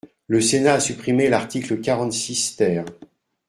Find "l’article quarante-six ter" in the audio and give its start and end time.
1.29-2.85